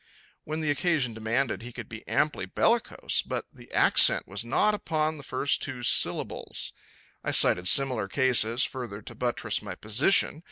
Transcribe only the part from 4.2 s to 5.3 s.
was not upon the